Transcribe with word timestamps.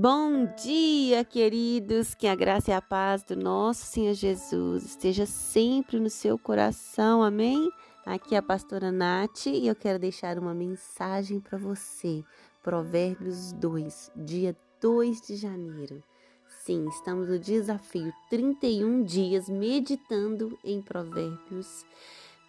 Bom 0.00 0.46
dia, 0.54 1.24
queridos. 1.24 2.14
Que 2.14 2.28
a 2.28 2.34
graça 2.36 2.70
e 2.70 2.72
a 2.72 2.80
paz 2.80 3.24
do 3.24 3.34
nosso 3.34 3.84
Senhor 3.84 4.14
Jesus 4.14 4.84
esteja 4.84 5.26
sempre 5.26 5.98
no 5.98 6.08
seu 6.08 6.38
coração. 6.38 7.20
Amém? 7.20 7.68
Aqui 8.06 8.36
é 8.36 8.38
a 8.38 8.42
pastora 8.42 8.92
Nath 8.92 9.46
e 9.46 9.66
eu 9.66 9.74
quero 9.74 9.98
deixar 9.98 10.38
uma 10.38 10.54
mensagem 10.54 11.40
para 11.40 11.58
você. 11.58 12.22
Provérbios 12.62 13.52
2, 13.54 14.12
dia 14.14 14.56
2 14.80 15.20
de 15.20 15.34
janeiro. 15.34 16.00
Sim, 16.46 16.86
estamos 16.90 17.28
no 17.28 17.36
desafio 17.36 18.12
31 18.30 19.02
dias 19.02 19.48
meditando 19.48 20.56
em 20.62 20.80
Provérbios, 20.80 21.84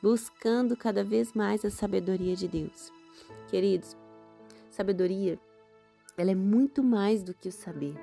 buscando 0.03 0.77
cada 0.77 1.03
vez 1.03 1.33
mais 1.33 1.65
a 1.65 1.71
sabedoria 1.71 2.35
de 2.35 2.47
Deus. 2.47 2.93
Queridos, 3.47 3.97
sabedoria 4.69 5.39
ela 6.19 6.31
é 6.31 6.35
muito 6.35 6.83
mais 6.83 7.23
do 7.23 7.33
que 7.33 7.47
o 7.47 7.51
saber. 7.51 7.95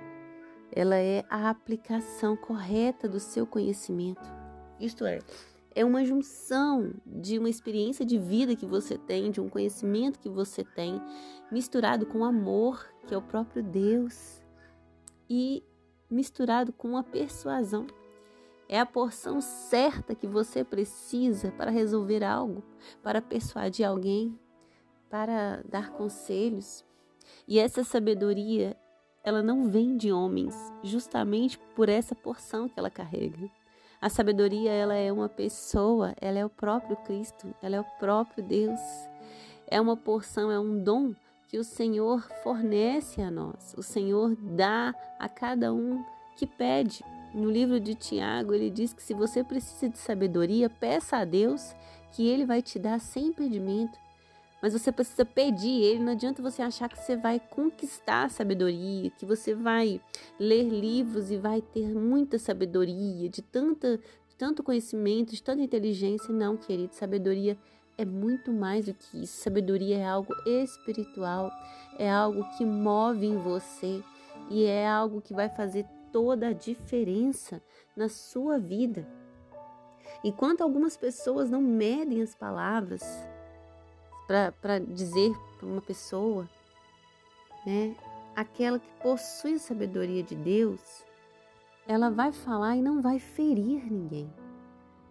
Ela 0.73 0.97
é 0.97 1.23
a 1.29 1.51
aplicação 1.51 2.35
correta 2.35 3.07
do 3.07 3.21
seu 3.21 3.47
conhecimento. 3.47 4.27
Isto 4.81 5.05
é, 5.05 5.19
é 5.75 5.85
uma 5.85 6.03
junção 6.03 6.95
de 7.05 7.39
uma 7.39 7.51
experiência 7.51 8.07
de 8.07 8.17
vida 8.17 8.57
que 8.57 8.65
você 8.65 8.97
tem, 8.97 9.31
de 9.31 9.39
um 9.39 9.51
conhecimento 9.51 10.19
que 10.19 10.31
você 10.31 10.65
tem, 10.65 10.99
misturado 11.53 12.07
com 12.07 12.25
amor, 12.25 12.89
que 13.07 13.13
é 13.13 13.19
o 13.19 13.23
próprio 13.23 13.63
Deus, 13.63 14.43
e 15.29 15.63
misturado 16.11 16.73
com 16.73 16.97
a 16.97 17.03
persuasão. 17.03 17.87
É 18.67 18.81
a 18.81 18.87
porção 18.87 19.43
certa 19.43 20.15
que 20.15 20.27
você 20.27 20.65
precisa 20.65 21.53
para 21.53 21.71
resolver 21.71 22.25
algo, 22.25 22.65
para 23.03 23.21
persuadir 23.21 23.87
alguém, 23.87 24.41
para 25.11 25.63
dar 25.69 25.91
conselhos, 25.91 26.83
e 27.47 27.59
essa 27.59 27.85
sabedoria, 27.85 28.77
ela 29.23 29.43
não 29.43 29.69
vem 29.69 29.97
de 29.97 30.13
homens, 30.13 30.55
justamente 30.83 31.59
por 31.75 31.89
essa 31.89 32.15
porção 32.15 32.69
que 32.69 32.79
ela 32.79 32.91
carrega. 32.91 33.51
A 34.01 34.09
sabedoria, 34.09 34.71
ela 34.71 34.95
é 34.95 35.11
uma 35.11 35.29
pessoa, 35.29 36.15
ela 36.21 36.39
é 36.39 36.45
o 36.45 36.51
próprio 36.51 36.97
Cristo, 36.99 37.55
ela 37.63 37.77
é 37.77 37.81
o 37.81 37.99
próprio 37.99 38.45
Deus. 38.45 38.81
É 39.67 39.81
uma 39.81 39.97
porção, 39.97 40.51
é 40.51 40.61
um 40.61 40.83
dom 40.83 41.15
que 41.49 41.59
o 41.59 41.65
Senhor 41.65 42.21
fornece 42.43 43.23
a 43.23 43.31
nós. 43.31 43.75
O 43.77 43.83
Senhor 43.83 44.37
dá 44.37 44.95
a 45.19 45.29
cada 45.29 45.73
um 45.73 46.05
que 46.37 46.47
pede. 46.47 47.03
No 47.35 47.51
livro 47.51 47.81
de 47.81 47.95
Tiago, 47.95 48.55
ele 48.55 48.71
diz 48.71 48.93
que 48.93 49.03
se 49.03 49.15
você 49.15 49.43
precisa 49.43 49.89
de 49.89 49.99
sabedoria, 49.99 50.71
peça 50.71 51.17
a 51.17 51.25
Deus 51.25 51.75
que 52.13 52.27
ele 52.27 52.47
vai 52.47 52.63
te 52.63 52.79
dar 52.79 53.01
sem 53.01 53.27
impedimento 53.27 53.99
mas 54.63 54.73
você 54.73 54.91
precisa 54.91 55.25
pedir 55.25 55.83
ele. 55.83 56.01
Não 56.01 56.13
adianta 56.13 56.43
você 56.43 56.63
achar 56.63 56.89
que 56.89 56.99
você 56.99 57.17
vai 57.17 57.41
conquistar 57.41 58.25
a 58.25 58.29
sabedoria, 58.29 59.11
que 59.11 59.27
você 59.27 59.55
vai 59.55 60.01
ler 60.39 60.65
livros 60.65 61.31
e 61.31 61.37
vai 61.37 61.61
ter 61.61 61.89
muita 61.95 62.39
sabedoria, 62.39 63.29
de 63.29 63.43
tanta, 63.43 63.97
de 63.97 64.37
tanto 64.37 64.63
conhecimento, 64.63 65.33
de 65.33 65.43
tanta 65.43 65.63
inteligência. 65.63 66.33
Não, 66.33 66.57
querido, 66.57 66.95
sabedoria 66.95 67.57
é 67.99 68.05
muito 68.05 68.53
mais 68.53 68.87
do 68.87 68.95
que 68.95 69.23
isso. 69.23 69.41
Sabedoria 69.41 69.99
é 69.99 70.07
algo 70.07 70.35
espiritual, 70.47 71.51
é 71.99 72.11
algo 72.11 72.45
que 72.57 72.65
move 72.65 73.27
em 73.27 73.37
você 73.37 74.03
e 74.51 74.65
é 74.65 74.89
algo 74.89 75.21
que 75.21 75.35
vai 75.35 75.49
fazer 75.49 75.87
toda 76.13 76.49
a 76.49 76.53
diferença 76.53 77.63
na 77.97 78.09
sua 78.09 78.59
vida. 78.59 79.07
Enquanto 80.25 80.63
algumas 80.63 80.97
pessoas 80.97 81.51
não 81.51 81.61
medem 81.61 82.23
as 82.23 82.35
palavras, 82.35 83.03
para 84.27 84.79
dizer 84.79 85.33
para 85.59 85.67
uma 85.67 85.81
pessoa, 85.81 86.49
né? 87.65 87.97
Aquela 88.35 88.79
que 88.79 88.89
possui 89.03 89.55
a 89.55 89.59
sabedoria 89.59 90.23
de 90.23 90.35
Deus, 90.35 91.05
ela 91.87 92.11
vai 92.11 92.33
falar 92.33 92.77
e 92.77 92.83
não 92.83 93.01
vai 93.01 93.19
ferir 93.19 93.91
ninguém, 93.91 94.33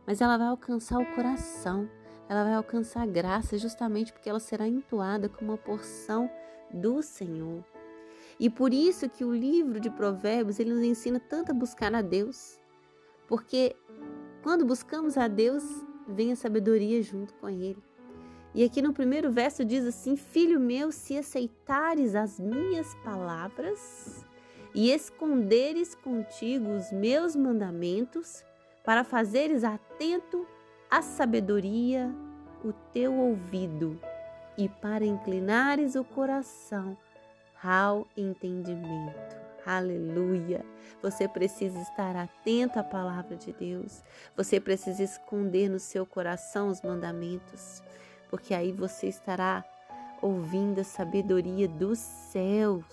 mas 0.06 0.22
ela 0.22 0.38
vai 0.38 0.48
alcançar 0.48 1.00
o 1.00 1.16
coração, 1.16 1.90
ela 2.30 2.44
vai 2.44 2.54
alcançar 2.54 3.02
a 3.02 3.08
graça 3.08 3.58
justamente 3.58 4.12
porque 4.12 4.30
ela 4.30 4.40
será 4.40 4.68
entoada 4.68 5.30
como 5.30 5.52
uma 5.52 5.58
porção 5.58 6.30
do 6.72 7.02
Senhor. 7.02 7.64
E 8.40 8.50
por 8.50 8.74
isso 8.74 9.10
que 9.10 9.24
o 9.24 9.34
livro 9.34 9.80
de 9.80 9.90
Provérbios 9.90 10.60
ele 10.60 10.74
nos 10.74 10.84
ensina 10.84 11.20
tanto 11.20 11.52
a 11.52 11.56
buscar 11.56 11.96
a 11.96 12.02
Deus, 12.02 12.60
porque 13.28 13.76
quando 14.44 14.66
buscamos 14.66 15.18
a 15.18 15.28
Deus, 15.28 15.64
vem 16.08 16.32
a 16.32 16.36
sabedoria 16.36 17.02
junto 17.02 17.34
com 17.36 17.50
ele. 17.50 17.82
E 18.56 18.64
aqui 18.64 18.82
no 18.82 18.94
primeiro 18.94 19.30
verso 19.30 19.66
diz 19.66 19.86
assim: 19.86 20.16
Filho 20.16 20.62
meu, 20.62 20.90
se 20.90 21.18
aceitares 21.18 22.16
as 22.16 22.40
minhas 22.40 22.96
palavras 23.04 24.26
e 24.74 24.92
esconderes 24.92 25.94
contigo 25.94 26.72
os 26.72 26.90
meus 26.90 27.36
mandamentos, 27.36 28.46
para 28.86 29.04
fazeres 29.04 29.66
atento 29.66 30.48
à 30.90 31.02
sabedoria 31.02 32.10
o 32.64 32.72
teu 32.94 33.14
ouvido 33.14 34.00
e 34.58 34.70
para 34.70 35.04
inclinares 35.04 35.96
o 35.96 36.06
coração 36.06 36.98
ao 37.62 38.08
entendimento. 38.16 39.36
Aleluia! 39.66 40.64
Você 41.02 41.28
precisa 41.28 41.78
estar 41.82 42.16
atento 42.16 42.80
à 42.80 42.84
palavra 42.84 43.36
de 43.36 43.52
Deus. 43.52 44.02
Você 44.38 44.62
precisa 44.62 45.04
esconder 45.04 45.68
no 45.68 45.80
seu 45.80 46.06
coração 46.06 46.70
os 46.70 46.82
mandamentos 46.82 47.82
porque 48.30 48.54
aí 48.54 48.72
você 48.72 49.08
estará 49.08 49.64
ouvindo 50.22 50.80
a 50.80 50.84
sabedoria 50.84 51.68
dos 51.68 52.00
céus. 52.00 52.86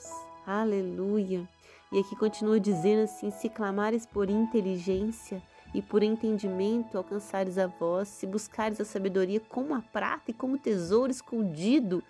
Aleluia. 0.46 1.48
E 1.90 1.98
aqui 1.98 2.16
continua 2.16 2.58
dizendo 2.58 3.02
assim: 3.02 3.30
se 3.30 3.48
clamares 3.48 4.06
por 4.06 4.30
inteligência 4.30 5.42
e 5.74 5.80
por 5.80 6.02
entendimento 6.02 6.98
alcançares 6.98 7.58
a 7.58 7.66
voz, 7.66 8.08
se 8.08 8.26
buscares 8.26 8.80
a 8.80 8.84
sabedoria 8.84 9.40
como 9.40 9.74
a 9.74 9.80
prata 9.80 10.30
e 10.30 10.34
como 10.34 10.58
tesouro 10.58 11.10
escondido, 11.10 12.02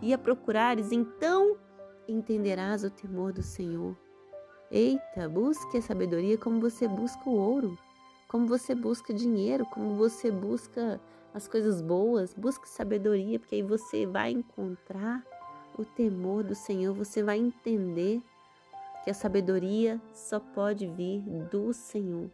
e 0.00 0.12
a 0.12 0.18
procurares, 0.18 0.92
então 0.92 1.56
entenderás 2.06 2.84
o 2.84 2.90
temor 2.90 3.32
do 3.32 3.42
Senhor. 3.42 3.96
Eita, 4.70 5.28
busque 5.28 5.78
a 5.78 5.82
sabedoria 5.82 6.36
como 6.36 6.60
você 6.60 6.86
busca 6.86 7.28
o 7.28 7.34
ouro, 7.34 7.78
como 8.28 8.46
você 8.46 8.74
busca 8.74 9.12
dinheiro, 9.12 9.64
como 9.66 9.94
você 9.96 10.30
busca 10.30 11.00
as 11.34 11.46
coisas 11.46 11.80
boas, 11.80 12.34
busque 12.34 12.68
sabedoria, 12.68 13.38
porque 13.38 13.56
aí 13.56 13.62
você 13.62 14.06
vai 14.06 14.32
encontrar 14.32 15.24
o 15.78 15.84
temor 15.84 16.42
do 16.42 16.54
Senhor, 16.54 16.92
você 16.94 17.22
vai 17.22 17.38
entender 17.38 18.20
que 19.04 19.10
a 19.10 19.14
sabedoria 19.14 20.00
só 20.12 20.40
pode 20.40 20.86
vir 20.86 21.20
do 21.50 21.72
Senhor. 21.72 22.30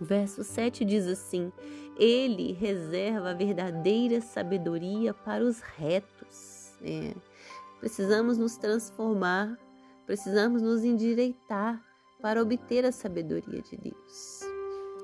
Verso 0.00 0.42
7 0.42 0.84
diz 0.84 1.06
assim: 1.06 1.52
Ele 1.96 2.52
reserva 2.52 3.30
a 3.30 3.34
verdadeira 3.34 4.20
sabedoria 4.20 5.14
para 5.14 5.44
os 5.44 5.60
retos. 5.60 6.72
É. 6.82 7.14
Precisamos 7.78 8.38
nos 8.38 8.56
transformar, 8.56 9.58
precisamos 10.06 10.62
nos 10.62 10.82
endireitar 10.84 11.80
para 12.20 12.40
obter 12.40 12.84
a 12.84 12.92
sabedoria 12.92 13.60
de 13.60 13.76
Deus. 13.76 14.41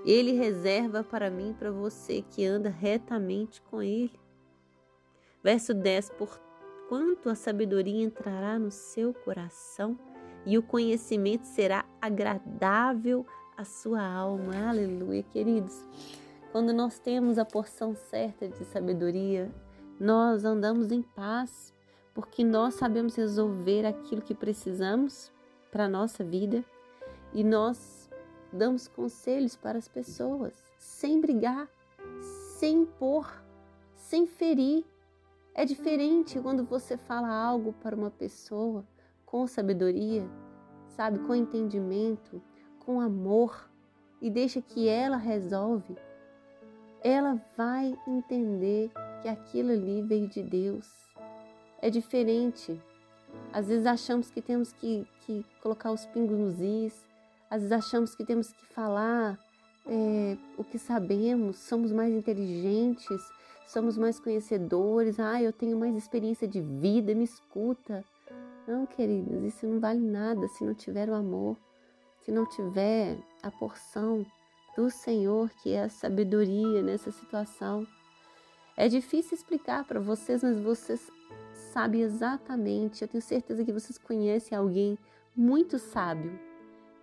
Ele 0.05 0.33
reserva 0.33 1.03
para 1.03 1.31
mim 1.31 1.55
para 1.59 1.71
você 1.71 2.23
que 2.23 2.45
anda 2.45 2.69
retamente 2.69 3.61
com 3.63 3.83
Ele. 3.83 4.19
Verso 5.43 5.75
10: 5.75 6.11
Por 6.11 6.41
quanto 6.89 7.29
a 7.29 7.35
sabedoria 7.35 8.05
entrará 8.05 8.59
no 8.59 8.71
seu 8.71 9.13
coração 9.13 9.99
e 10.47 10.57
o 10.57 10.63
conhecimento 10.63 11.45
será 11.45 11.85
agradável 12.01 13.27
à 13.57 13.65
sua 13.65 14.03
alma. 14.03 14.69
Aleluia, 14.69 15.23
queridos. 15.23 15.85
Quando 16.53 16.73
nós 16.73 16.99
temos 16.99 17.39
a 17.39 17.45
porção 17.45 17.95
certa 17.95 18.49
de 18.49 18.65
sabedoria, 18.65 19.51
nós 20.01 20.45
andamos 20.45 20.91
em 20.91 21.03
paz, 21.03 21.75
porque 22.15 22.43
nós 22.43 22.75
sabemos 22.75 23.17
resolver 23.17 23.85
aquilo 23.85 24.23
que 24.23 24.35
precisamos 24.35 25.31
para 25.71 25.85
a 25.85 25.89
nossa 25.89 26.25
vida 26.25 26.65
e 27.35 27.45
nós 27.45 27.98
damos 28.53 28.89
conselhos 28.89 29.57
para 29.57 29.79
as 29.79 29.89
pessoas, 29.89 30.55
sem 30.79 31.21
brigar, 31.21 31.69
sem 32.59 32.83
impor, 32.83 33.31
sem 33.95 34.27
ferir. 34.27 34.85
É 35.55 35.65
diferente 35.65 36.41
quando 36.41 36.65
você 36.65 36.97
fala 36.97 37.29
algo 37.29 37.73
para 37.75 37.97
uma 37.97 38.11
pessoa 38.11 38.85
com 39.27 39.47
sabedoria, 39.47 40.27
sabe, 40.97 41.19
com 41.21 41.35
entendimento, 41.35 42.41
com 42.79 43.01
amor 43.01 43.69
e 44.21 44.31
deixa 44.31 44.61
que 44.63 44.89
ela 44.89 45.17
resolve. 45.17 45.97
Ela 47.03 47.41
vai 47.57 47.97
entender 48.07 48.91
que 49.23 49.29
aquilo 49.29 49.71
ali 49.71 50.03
veio 50.03 50.29
de 50.29 50.43
Deus. 50.43 50.89
É 51.81 51.91
diferente. 51.91 52.81
Às 53.53 53.69
vezes 53.69 53.87
achamos 53.87 54.31
que 54.31 54.41
temos 54.41 54.73
que, 54.73 55.07
que 55.21 55.45
colocar 55.63 55.93
os 55.93 56.07
pingos 56.07 56.39
nos 56.39 56.61
is, 56.61 57.08
às 57.51 57.63
vezes 57.63 57.73
achamos 57.73 58.15
que 58.15 58.25
temos 58.25 58.53
que 58.53 58.67
falar 58.67 59.39
é, 59.87 60.37
o 60.57 60.65
que 60.65 60.79
sabemos, 60.79 61.57
somos 61.59 61.91
mais 61.93 62.13
inteligentes, 62.13 63.21
somos 63.67 63.97
mais 63.97 64.21
conhecedores. 64.21 65.19
Ah, 65.19 65.43
eu 65.43 65.53
tenho 65.53 65.79
mais 65.79 65.97
experiência 65.97 66.47
de 66.47 66.61
vida, 66.61 67.15
me 67.15 67.25
escuta. 67.25 68.05
Não, 68.67 68.85
queridos, 68.85 69.43
isso 69.45 69.67
não 69.67 69.81
vale 69.81 70.01
nada 70.01 70.47
se 70.49 70.63
não 70.63 70.75
tiver 70.75 71.09
o 71.09 71.15
amor, 71.15 71.57
se 72.23 72.31
não 72.31 72.47
tiver 72.47 73.17
a 73.43 73.51
porção 73.51 74.27
do 74.77 74.91
Senhor, 74.91 75.51
que 75.63 75.73
é 75.73 75.85
a 75.85 75.89
sabedoria 75.89 76.83
nessa 76.83 77.11
situação. 77.11 77.87
É 78.77 78.89
difícil 78.89 79.37
explicar 79.37 79.85
para 79.85 79.99
vocês, 79.99 80.43
mas 80.43 80.61
vocês 80.61 81.11
sabem 81.73 82.03
exatamente. 82.03 83.03
Eu 83.03 83.09
tenho 83.09 83.23
certeza 83.23 83.65
que 83.65 83.73
vocês 83.73 83.99
conhecem 83.99 84.57
alguém 84.57 84.99
muito 85.35 85.79
sábio, 85.79 86.39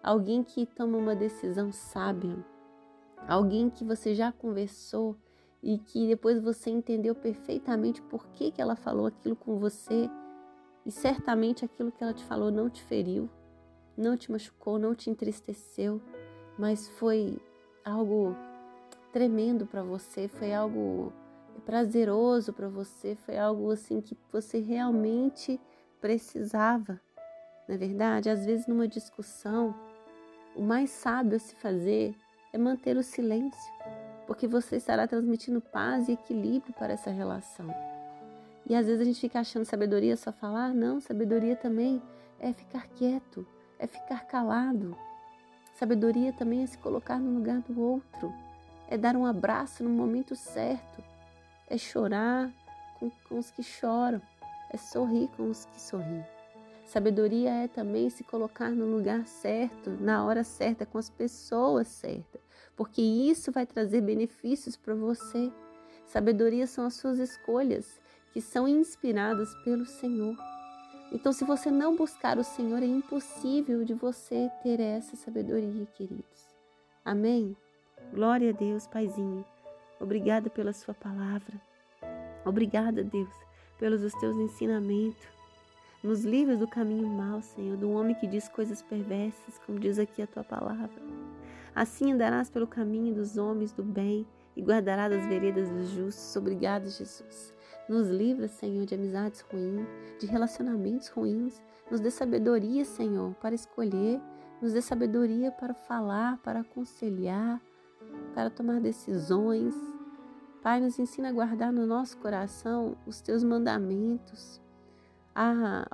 alguém 0.06 0.44
que 0.44 0.68
toma 0.68 1.00
uma 1.00 1.16
decisão 1.16 1.72
sábia, 1.72 2.38
alguém 3.28 3.72
que 3.72 3.84
você 3.84 4.14
já 4.14 4.32
conversou 4.32 5.16
e 5.64 5.80
que 5.80 6.08
depois 6.08 6.40
você 6.40 6.70
entendeu 6.70 7.16
perfeitamente 7.16 8.04
por 8.04 8.28
que, 8.28 8.52
que 8.52 8.62
ela 8.62 8.76
falou 8.76 9.08
aquilo 9.08 9.36
com 9.36 9.58
você 9.58 10.08
e 10.86 10.92
certamente 10.92 11.66
aquilo 11.66 11.92
que 11.92 12.04
ela 12.04 12.14
te 12.14 12.24
falou 12.24 12.52
não 12.52 12.70
te 12.70 12.84
feriu, 12.84 13.28
não 13.98 14.16
te 14.16 14.32
machucou, 14.32 14.78
não 14.78 14.94
te 14.94 15.10
entristeceu, 15.10 16.00
mas 16.56 16.88
foi 16.88 17.40
algo 17.84 18.36
tremendo 19.12 19.66
para 19.66 19.82
você, 19.82 20.28
foi 20.28 20.54
algo 20.54 21.12
prazeroso 21.66 22.54
para 22.54 22.70
você, 22.70 23.16
foi 23.16 23.40
algo 23.40 23.72
assim 23.72 24.02
que 24.02 24.16
você 24.32 24.60
realmente 24.60 25.60
precisava. 26.00 27.02
Na 27.68 27.74
é 27.74 27.78
verdade, 27.78 28.30
às 28.30 28.46
vezes 28.46 28.68
numa 28.68 28.88
discussão, 28.88 29.74
o 30.56 30.62
mais 30.62 30.90
sábio 30.90 31.36
a 31.36 31.40
se 31.40 31.56
fazer 31.56 32.16
é 32.54 32.58
manter 32.58 32.96
o 32.96 33.04
silêncio, 33.04 33.74
porque 34.26 34.48
você 34.48 34.78
estará 34.78 35.06
transmitindo 35.06 35.60
paz 35.60 36.08
e 36.08 36.14
equilíbrio 36.14 36.74
para 36.74 36.94
essa 36.94 37.12
relação. 37.12 37.68
E 38.68 38.74
às 38.74 38.88
vezes 38.88 39.02
a 39.02 39.06
gente 39.06 39.20
fica 39.20 39.40
achando 39.40 39.66
sabedoria 39.66 40.16
só 40.16 40.32
falar, 40.32 40.74
não, 40.74 41.00
sabedoria 41.00 41.56
também 41.56 42.02
é 42.40 42.54
ficar 42.54 42.88
quieto, 42.88 43.46
é 43.78 43.86
ficar 43.86 44.26
calado. 44.26 44.98
Sabedoria 45.74 46.32
também 46.32 46.64
é 46.64 46.68
se 46.68 46.78
colocar 46.78 47.20
no 47.20 47.38
lugar 47.38 47.60
do 47.62 47.80
outro, 47.80 48.34
é 48.88 48.98
dar 48.98 49.16
um 49.16 49.26
abraço 49.26 49.84
no 49.84 49.90
momento 49.90 50.36
certo, 50.36 51.04
é 51.68 51.78
chorar 51.78 52.50
com, 52.98 53.12
com 53.28 53.38
os 53.38 53.52
que 53.52 53.62
choram, 53.62 54.22
é 54.72 54.78
sorrir 54.78 55.28
com 55.36 55.50
os 55.50 55.66
que 55.66 55.82
sorriem. 55.82 56.35
Sabedoria 56.86 57.50
é 57.50 57.68
também 57.68 58.10
se 58.10 58.24
colocar 58.24 58.70
no 58.70 58.86
lugar 58.86 59.26
certo, 59.26 59.90
na 60.00 60.24
hora 60.24 60.44
certa, 60.44 60.86
com 60.86 60.98
as 60.98 61.10
pessoas 61.10 61.88
certas, 61.88 62.42
porque 62.76 63.02
isso 63.02 63.52
vai 63.52 63.66
trazer 63.66 64.02
benefícios 64.02 64.78
para 64.78 64.94
você. 64.94 65.52
Sabedoria 66.06 66.68
são 66.68 66.86
as 66.86 66.94
suas 66.94 67.18
escolhas, 67.18 68.00
que 68.32 68.40
são 68.40 68.68
inspiradas 68.68 69.54
pelo 69.64 69.86
Senhor. 69.86 70.38
Então, 71.12 71.34
se 71.34 71.44
você 71.44 71.72
não 71.72 71.96
buscar 71.96 72.38
o 72.38 72.44
Senhor, 72.44 72.82
é 72.84 72.86
impossível 72.86 73.84
de 73.84 73.94
você 73.94 74.50
ter 74.62 74.80
essa 74.80 75.16
sabedoria, 75.16 75.86
queridos. 75.88 76.56
Amém? 77.04 77.56
Glória 78.14 78.52
a 78.52 78.54
Deus, 78.54 78.86
Paizinho. 78.86 79.44
Obrigada 80.00 80.50
pela 80.50 80.74
Sua 80.74 80.94
palavra. 80.94 81.60
Obrigada, 82.46 83.04
Deus, 83.04 83.34
pelos 83.80 84.04
os 84.04 84.14
teus 84.16 84.36
ensinamentos. 84.38 85.35
Nos 86.06 86.24
livros 86.24 86.60
do 86.60 86.68
caminho 86.68 87.08
mau, 87.08 87.42
Senhor, 87.42 87.76
do 87.78 87.90
homem 87.90 88.14
que 88.14 88.28
diz 88.28 88.48
coisas 88.48 88.80
perversas, 88.80 89.58
como 89.66 89.80
diz 89.80 89.98
aqui 89.98 90.22
a 90.22 90.28
tua 90.28 90.44
palavra. 90.44 91.02
Assim 91.74 92.12
andarás 92.12 92.48
pelo 92.48 92.68
caminho 92.68 93.16
dos 93.16 93.40
homens 93.40 93.72
do 93.72 93.82
bem 93.82 94.24
e 94.56 94.62
guardarás 94.62 95.12
as 95.12 95.26
veredas 95.26 95.68
dos 95.68 95.90
justos. 95.90 96.36
Obrigado, 96.36 96.84
Jesus. 96.84 97.52
Nos 97.90 98.08
livra, 98.08 98.48
Senhor, 98.48 98.86
de 98.86 98.94
amizades 98.94 99.42
ruins, 99.42 99.88
de 100.20 100.28
relacionamentos 100.28 101.08
ruins. 101.08 101.60
Nos 101.90 102.00
dê 102.00 102.12
sabedoria, 102.12 102.86
Senhor, 102.86 103.34
para 103.42 103.56
escolher. 103.56 104.22
Nos 104.62 104.74
dê 104.74 104.84
sabedoria 104.84 105.52
para 105.52 105.74
falar, 105.74 106.38
para 106.44 106.60
aconselhar, 106.60 107.60
para 108.36 108.52
tomar 108.52 108.80
decisões. 108.80 109.74
Pai, 110.62 110.80
nos 110.80 111.00
ensina 111.00 111.30
a 111.30 111.34
guardar 111.34 111.74
no 111.74 111.88
nosso 111.88 112.16
coração 112.20 112.96
os 113.08 113.22
teus 113.22 113.44
mandamentos, 113.44 114.62
a 115.36 115.86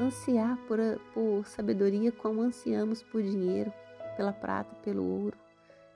ansiar 0.00 0.56
por, 0.66 0.78
por 1.14 1.46
sabedoria 1.46 2.10
como 2.12 2.42
ansiamos 2.42 3.02
por 3.02 3.22
dinheiro, 3.22 3.72
pela 4.16 4.32
prata, 4.32 4.74
pelo 4.76 5.04
ouro. 5.04 5.36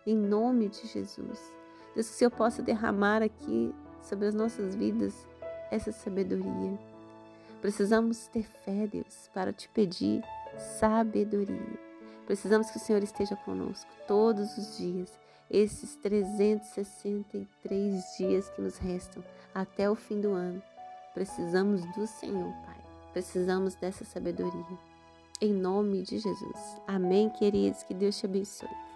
Em 0.07 0.17
nome 0.17 0.69
de 0.69 0.87
Jesus. 0.87 1.53
Deus, 1.95 2.09
que 2.09 2.15
o 2.15 2.19
Senhor 2.19 2.31
possa 2.31 2.63
derramar 2.63 3.23
aqui 3.23 3.75
sobre 4.01 4.27
as 4.27 4.35
nossas 4.35 4.75
vidas 4.75 5.27
essa 5.71 5.93
sabedoria. 5.93 6.79
Precisamos 7.61 8.27
ter 8.29 8.45
fé, 8.65 8.87
Deus, 8.87 9.29
para 9.33 9.53
te 9.53 9.69
pedir 9.69 10.25
sabedoria. 10.79 11.79
Precisamos 12.27 12.71
que 12.71 12.79
o 12.79 12.81
Senhor 12.81 13.03
esteja 13.03 13.37
conosco 13.37 13.91
todos 14.07 14.57
os 14.57 14.79
dias, 14.79 15.21
esses 15.51 15.97
363 15.97 18.17
dias 18.17 18.49
que 18.51 18.63
nos 18.63 18.79
restam 18.79 19.23
até 19.55 19.91
o 19.91 19.95
fim 19.95 20.21
do 20.21 20.33
ano. 20.33 20.63
Precisamos 21.15 21.85
do 21.95 22.07
Senhor, 22.07 22.53
Pai. 22.65 22.77
Precisamos 23.13 23.75
dessa 23.75 24.05
sabedoria. 24.05 24.79
Em 25.41 25.53
nome 25.53 26.03
de 26.03 26.19
Jesus. 26.19 26.81
Amém, 26.87 27.29
queridos. 27.29 27.83
Que 27.83 27.93
Deus 27.93 28.17
te 28.19 28.27
abençoe. 28.27 28.92